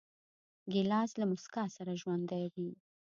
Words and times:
ګیلاس 0.71 1.11
له 1.19 1.25
موسکا 1.31 1.63
سره 1.75 1.91
ژوندی 2.01 2.45
وي. 2.53 2.71